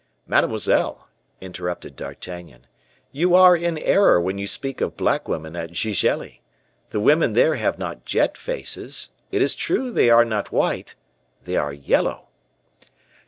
[0.25, 1.07] "Mademoiselle,"
[1.41, 2.65] interrupted D'Artagnan,
[3.11, 6.41] "you are in error when you speak of black women at Gigelli;
[6.89, 10.95] the women there have not jet faces; it is true they are not white
[11.43, 12.29] they are yellow."